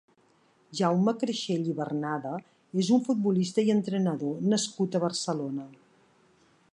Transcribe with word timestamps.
Jaume 0.77 1.13
Creixell 1.23 1.67
i 1.73 1.75
Barnada 1.81 2.31
és 2.85 2.89
un 2.97 3.05
futbolista 3.09 3.65
i 3.67 3.71
entrenador 3.77 4.43
nascut 4.55 4.97
a 4.97 5.03
Barcelona. 5.07 5.69